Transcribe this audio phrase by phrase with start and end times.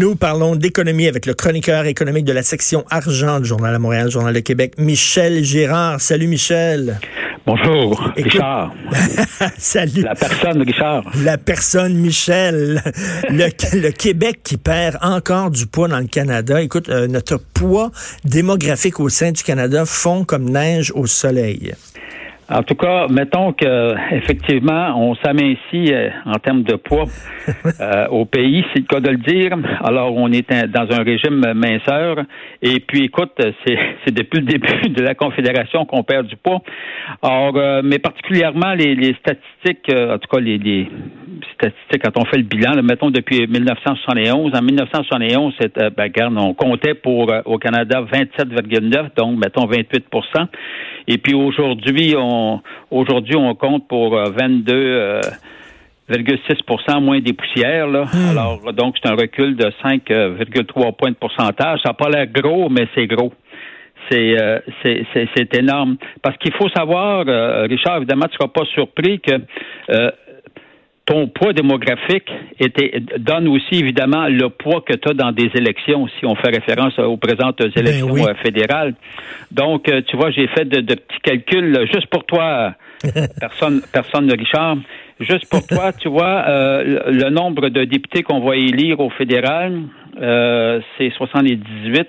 [0.00, 4.10] Nous parlons d'économie avec le chroniqueur économique de la section argent du Journal de Montréal,
[4.10, 6.00] Journal de Québec, Michel Gérard.
[6.00, 6.98] Salut Michel.
[7.44, 8.72] Bonjour, Richard.
[9.58, 10.00] Salut.
[10.00, 11.04] La personne, Richard.
[11.22, 12.82] La personne, Michel.
[13.28, 16.62] Le, Québec qui perd encore du poids dans le Canada.
[16.62, 17.90] Écoute, euh, notre poids
[18.24, 21.74] démographique au sein du Canada fond comme neige au soleil.
[22.52, 27.04] En tout cas, mettons que effectivement, on s'amincit euh, en termes de poids
[27.80, 29.56] euh, au pays, c'est le cas de le dire.
[29.84, 32.16] Alors, on est dans un régime minceur.
[32.60, 36.60] Et puis, écoute, c'est depuis le début de la Confédération qu'on perd du poids.
[37.22, 40.88] Alors, euh, mais particulièrement les, statistiques, en tout cas les,
[41.54, 44.56] statistiques quand on fait le bilan, mettons depuis 1971.
[44.56, 50.48] En 1971, c'est, ben, regarde, on comptait pour au Canada 27,9, donc mettons 28%
[51.06, 52.39] et puis aujourd'hui, on
[52.90, 55.30] aujourd'hui on compte pour 22,6%
[56.10, 57.86] euh, euh, moins des poussières.
[57.86, 58.04] Là.
[58.04, 58.30] Hmm.
[58.30, 61.80] Alors, donc, c'est un recul de 5,3 points de pourcentage.
[61.82, 63.32] Ça n'a pas l'air gros, mais c'est gros.
[64.10, 65.96] C'est, euh, c'est, c'est, énorme.
[66.22, 67.24] Parce qu'il faut savoir,
[67.68, 69.32] Richard, évidemment, tu ne seras pas surpris que
[71.10, 72.30] ton poids démographique
[72.60, 76.50] était, donne aussi évidemment le poids que tu as dans des élections, si on fait
[76.50, 78.94] référence aux présentes ben élections euh, fédérales.
[79.50, 82.74] Donc, euh, tu vois, j'ai fait de, petits calculs juste pour toi,
[83.40, 84.76] personne, personne de Richard.
[85.18, 89.82] Juste pour toi, tu vois, euh, le nombre de députés qu'on va élire au fédéral,
[90.16, 92.08] c'est 78.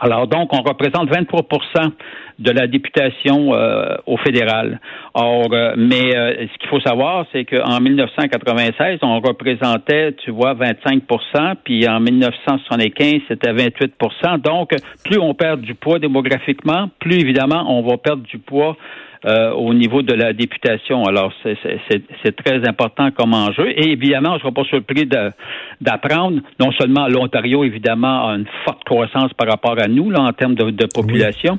[0.00, 1.92] Alors donc, on représente 23%
[2.38, 4.80] de la députation euh, au fédéral.
[5.14, 10.54] Or, euh, mais euh, ce qu'il faut savoir, c'est qu'en 1996, on représentait, tu vois,
[10.54, 17.64] 25% puis en 1975, c'était 28% Donc, plus on perd du poids démographiquement, plus évidemment,
[17.68, 18.76] on va perdre du poids
[19.24, 21.04] euh, au niveau de la députation.
[21.04, 23.68] Alors, c'est très important comme enjeu.
[23.70, 25.08] Et évidemment, je ne serai pas surpris
[25.80, 30.32] d'apprendre, non seulement l'Ontario, évidemment, a une forte croissance par rapport à nous, là, en
[30.32, 31.58] termes de, population.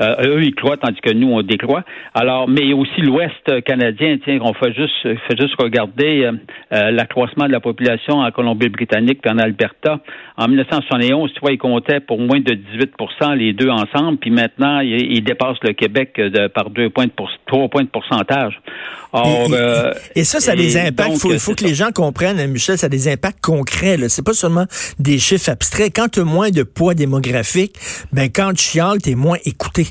[0.00, 1.84] Euh, eux, ils croient, tandis que nous, on décroît.
[2.14, 6.30] Alors, mais aussi l'Ouest canadien, tiens, on fait juste, fait juste regarder
[6.72, 10.00] euh, l'accroissement de la population en Colombie-Britannique et en Alberta.
[10.36, 14.80] En 1971, tu vois, ils comptaient pour moins de 18% les deux ensemble, puis maintenant,
[14.80, 18.60] ils, dépassent le Québec de, par deux points de pour, trois points de pourcentage.
[19.12, 21.24] Or, euh, et, ça, ça a des impacts.
[21.24, 23.96] Il faut, que les gens comprennent, Michel, ça a des impacts concrets.
[24.08, 24.66] C'est pas seulement
[24.98, 25.92] des chiffres abstraits.
[25.94, 27.74] Quand tu as moins de poids démographique,
[28.12, 29.87] ben quand tu chiales, tu es moins écouté.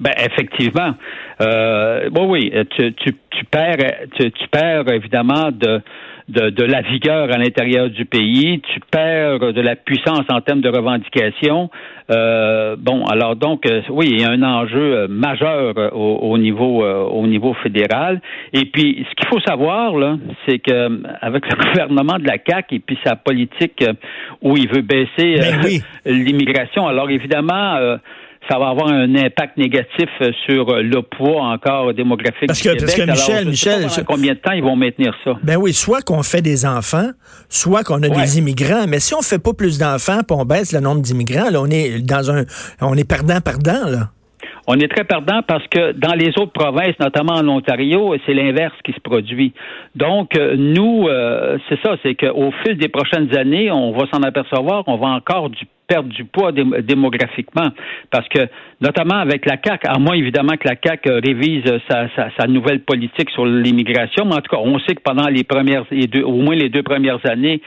[0.00, 0.94] Ben effectivement.
[1.40, 3.76] Euh, bon, oui, tu, tu, tu perds
[4.18, 5.82] tu, tu perds évidemment de
[6.30, 10.68] de, la vigueur à l'intérieur du pays, tu perds de la puissance en termes de
[10.68, 11.70] revendication.
[12.10, 16.84] Euh, bon, alors donc, euh, oui, il y a un enjeu euh, majeur au, niveau
[16.84, 18.20] au niveau fédéral.
[18.52, 22.72] Et puis, ce qu'il faut savoir là, c'est que avec le gouvernement de la CAC
[22.72, 23.84] et puis sa politique
[24.42, 27.98] où il veut baisser ben l'immigration, alors évidemment
[28.50, 32.70] ça va avoir un impact négatif euh, sur euh, le poids encore démographique parce que,
[32.70, 33.04] du Québec.
[33.06, 36.22] Parce que Michel, Michel, combien de temps ils vont maintenir ça Ben oui, soit qu'on
[36.22, 37.10] fait des enfants,
[37.48, 38.86] soit qu'on a des immigrants.
[38.88, 41.70] Mais si on fait pas plus d'enfants, puis on baisse le nombre d'immigrants, là, on
[41.70, 42.44] est dans un,
[42.80, 44.08] on est perdant perdant là.
[44.66, 48.74] On est très perdant parce que dans les autres provinces, notamment en Ontario, c'est l'inverse
[48.84, 49.52] qui se produit.
[49.96, 51.08] Donc, euh, nous,
[51.68, 55.50] c'est ça, c'est qu'au fil des prochaines années, on va s'en apercevoir, on va encore
[55.50, 57.70] du perdre du poids démographiquement.
[58.10, 58.38] Parce que,
[58.80, 62.80] notamment avec la CAQ, à moins évidemment que la CAQ euh, révise sa, sa, nouvelle
[62.80, 65.84] politique sur l'immigration, mais en tout cas, on sait que pendant les premières,
[66.24, 67.60] au moins les deux premières années,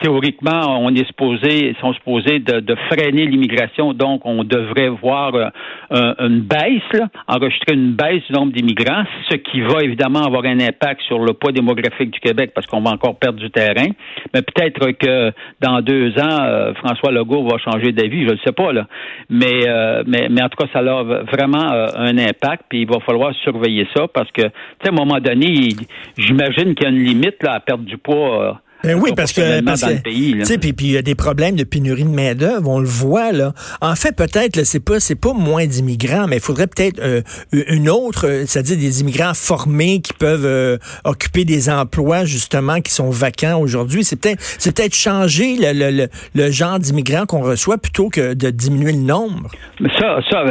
[0.00, 6.14] théoriquement, on est supposé, sont supposés de, de freiner l'immigration, donc on devrait voir euh,
[6.18, 10.58] une baisse, là, enregistrer une baisse du nombre d'immigrants, ce qui va évidemment avoir un
[10.58, 13.88] impact sur le poids démographique du Québec parce qu'on va encore perdre du terrain.
[14.34, 18.52] Mais peut-être que dans deux ans, euh, François Legault va changer d'avis, je ne sais
[18.52, 18.86] pas là.
[19.28, 23.00] Mais, euh, mais, mais en tout cas, ça a vraiment un impact, puis il va
[23.00, 24.48] falloir surveiller ça parce que, tu
[24.82, 25.68] sais, à un moment donné,
[26.16, 29.62] j'imagine qu'il y a une limite là, à perdre du poids ben oui, parce que,
[29.62, 32.68] parce que tu sais, puis il y a des problèmes de pénurie de main d'œuvre,
[32.68, 33.52] on le voit là.
[33.80, 37.20] En fait, peut-être c'est pas c'est pas moins d'immigrants, mais il faudrait peut-être euh,
[37.52, 42.92] une autre, euh, c'est-à-dire des immigrants formés qui peuvent euh, occuper des emplois justement qui
[42.92, 44.02] sont vacants aujourd'hui.
[44.02, 48.50] C'est peut-être c'est peut-être changer le, le, le, genre d'immigrants qu'on reçoit plutôt que de
[48.50, 49.50] diminuer le nombre.
[49.98, 50.44] Ça, ça,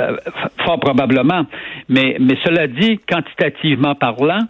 [0.66, 1.46] fort probablement.
[1.88, 4.42] Mais mais cela dit, quantitativement parlant.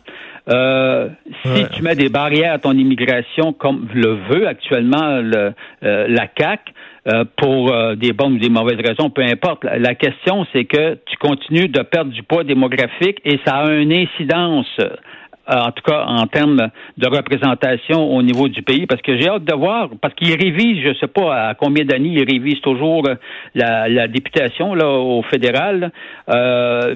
[0.50, 1.10] Euh,
[1.44, 5.54] si tu mets des barrières à ton immigration, comme le veut actuellement le,
[5.84, 6.74] euh, la CAC,
[7.08, 9.64] euh, pour des bonnes ou des mauvaises raisons, peu importe.
[9.64, 13.94] La question, c'est que tu continues de perdre du poids démographique et ça a une
[13.94, 14.68] incidence
[15.50, 19.46] en tout cas en termes de représentation au niveau du pays, parce que j'ai hâte
[19.46, 23.08] de voir, parce qu'il révise, je ne sais pas à combien d'années il révise toujours
[23.56, 25.92] la, députation là au fédéral.
[26.30, 26.96] Euh,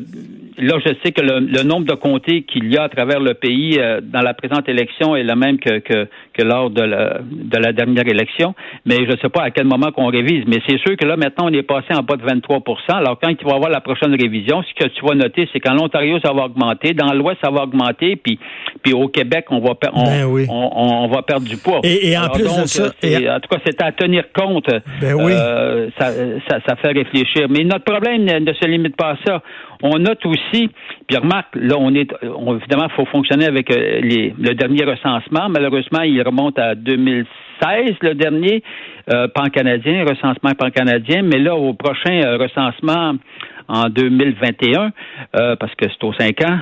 [0.57, 3.77] là, je sais que le, nombre de comtés qu'il y a à travers le pays
[3.79, 7.57] euh, dans la présente élection est le même que, que, que lors de la, de
[7.57, 8.53] la dernière élection,
[8.85, 10.43] mais je ne sais pas à quel moment qu'on révise.
[10.47, 13.29] Mais c'est sûr que là, maintenant, on est passé en bas de 23% Alors, quand
[13.29, 16.19] il va y avoir la prochaine révision, ce que tu vas noter, c'est qu'en Ontario,
[16.23, 18.39] ça va augmenter, dans l'Ouest, ça va augmenter, puis,
[18.83, 21.79] puis au Québec, on va, on, ben on, va perdre du poids.
[21.83, 22.85] Et, en plus de ça...
[22.85, 24.69] En tout cas, c'est à tenir compte.
[25.01, 25.33] Ben oui.
[25.33, 26.11] Euh, ça,
[26.49, 27.47] ça, ça fait réfléchir.
[27.49, 29.41] Mais notre problème ne se limite pas à ça.
[29.85, 30.69] On note aussi,
[31.07, 35.49] puis remarque, là, on est, évidemment, il faut fonctionner avec euh, les, le dernier recensement.
[35.49, 38.63] Malheureusement, il remonte à 2016, le dernier,
[39.11, 43.15] euh, pan-canadien, recensement pan-canadien, mais là, au prochain euh, recensement
[43.67, 44.91] en 2021,
[45.35, 46.57] euh, parce que c'est aux cinq ans,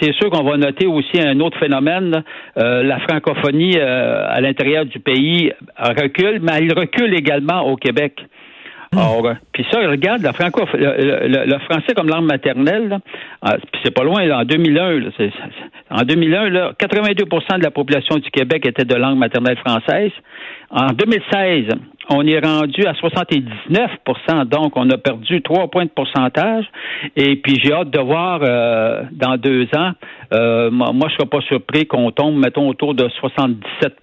[0.00, 2.22] c'est sûr qu'on va noter aussi un autre phénomène.
[2.56, 8.20] la francophonie à l'intérieur du pays recule, mais elle recule également au Québec.
[8.92, 9.34] Hmm.
[9.52, 12.98] puis ça, regarde, la franco, le, français comme langue maternelle,
[13.42, 15.10] ah, puis c'est pas loin, en 2001,
[15.90, 20.12] en 2001, là, 82 de la population du Québec était de langue maternelle française.
[20.70, 21.74] En 2016,
[22.08, 26.64] on est rendu à 79% donc on a perdu trois points de pourcentage.
[27.16, 29.92] Et puis j'ai hâte de voir euh, dans deux ans.
[30.32, 33.94] Euh, moi, je ne serais pas surpris qu'on tombe, mettons, autour de 77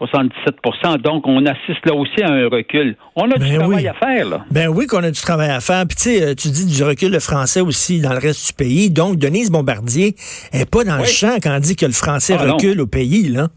[0.00, 2.96] 77% Donc, on assiste là aussi à un recul.
[3.16, 4.44] On a du ben travail à faire, là.
[4.50, 5.84] Ben oui, qu'on a du travail à faire.
[5.86, 8.52] Puis, tu sais, euh, tu dis du recul de français aussi dans le reste du
[8.54, 8.90] pays.
[8.90, 10.14] Donc, Denise Bombardier
[10.54, 13.28] n'est pas dans le champ quand on dit que le français ah, recule au pays,
[13.28, 13.48] là.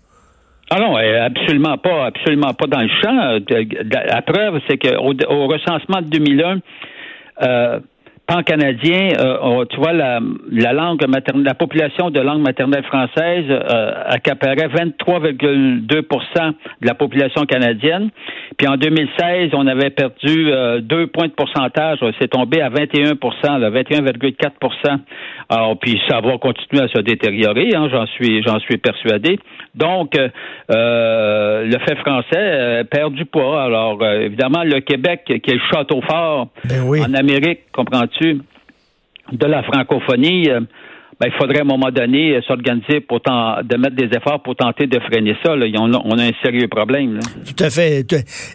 [0.75, 3.39] Ah non, absolument pas, absolument pas dans le champ.
[4.09, 6.61] La preuve, c'est qu'au au recensement de 2001,
[7.43, 7.79] euh,
[8.25, 13.91] pan-canadien, euh, tu vois, la, la langue maternelle, la population de langue maternelle française euh,
[14.05, 18.09] accaparait 23,2% de la population canadienne.
[18.57, 21.99] Puis en 2016, on avait perdu euh, deux points de pourcentage.
[22.19, 24.99] C'est tombé à 21% 21,4%
[25.49, 29.37] Alors, puis ça va continuer à se détériorer, hein, j'en suis, j'en suis persuadé.
[29.75, 33.63] Donc, euh, le fait français perd du poids.
[33.63, 37.61] Alors, évidemment, le Québec, qui est le château fort ben en Amérique,
[38.21, 40.49] de la francophonie,
[41.19, 44.87] ben, il faudrait à un moment donné s'organiser pour de mettre des efforts pour tenter
[44.87, 45.55] de freiner ça.
[45.55, 45.67] Là.
[45.79, 47.19] On, a, un sérieux problème.
[47.45, 47.99] Tout à fait.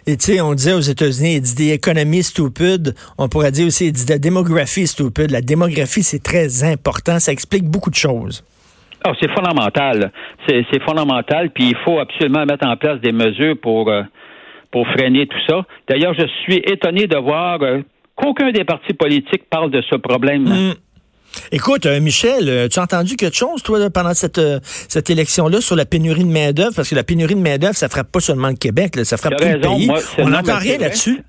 [0.05, 2.93] Et tu sais, on disait aux États-Unis, il dit des économies stupides.
[3.17, 5.31] On pourrait dire aussi, il dit de la démographie stupide.
[5.31, 7.19] La démographie, c'est très important.
[7.19, 8.43] Ça explique beaucoup de choses.
[9.07, 10.11] Oh, c'est fondamental.
[10.47, 11.51] C'est fondamental.
[11.51, 14.03] Puis il faut absolument mettre en place des mesures pour, euh,
[14.71, 15.65] pour freiner tout ça.
[15.87, 17.79] D'ailleurs, je suis étonné de voir euh,
[18.19, 20.43] qu'aucun des partis politiques parle de ce problème.
[20.45, 20.75] -là.
[21.51, 25.61] Écoute, euh, Michel, euh, tu as entendu quelque chose, toi, pendant cette, euh, cette élection-là,
[25.61, 26.73] sur la pénurie de main-d'œuvre?
[26.75, 29.45] Parce que la pénurie de main-d'œuvre, ça frappe pas seulement le Québec, ça frappe tout
[29.45, 29.89] le pays.
[30.17, 31.21] On n'entend rien là-dessus.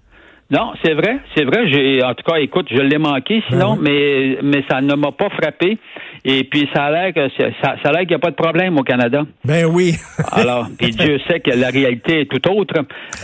[0.50, 1.70] Non, c'est vrai, c'est vrai.
[1.70, 5.12] J'ai, en tout cas, écoute, je l'ai manqué sinon, ben mais mais ça ne m'a
[5.12, 5.78] pas frappé.
[6.24, 8.36] Et puis ça a l'air que ça, ça a l'air qu'il n'y a pas de
[8.36, 9.22] problème au Canada.
[9.44, 9.94] Ben oui.
[10.32, 12.74] Alors, puis Dieu sait que la réalité est tout autre,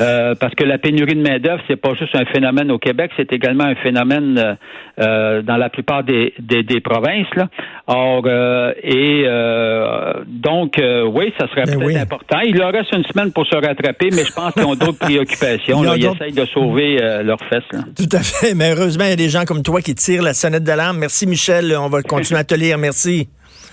[0.00, 3.10] euh, parce que la pénurie de main d'œuvre, c'est pas juste un phénomène au Québec,
[3.16, 4.54] c'est également un phénomène euh,
[4.98, 7.26] euh dans la plupart des, des, des provinces.
[7.36, 7.48] Là.
[7.86, 10.80] Or, euh, et euh, donc,
[11.12, 12.40] oui, ça serait ben peut-être important.
[12.40, 15.84] Il leur reste une semaine pour se rattraper, mais je pense qu'ils ont d'autres préoccupations.
[15.94, 17.64] Ils, ils essayent de sauver leurs fesses.
[17.72, 17.80] Là.
[17.96, 18.54] Tout à fait.
[18.54, 20.98] Mais heureusement, il y a des gens comme toi qui tirent la sonnette d'alarme.
[20.98, 21.76] Merci, Michel.
[21.78, 22.78] On va continuer à te lire.
[22.86, 23.28] Merci.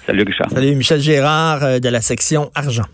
[0.08, 0.50] Salut, Richard.
[0.50, 2.88] Salut, Michel Gérard euh, de la section Argent.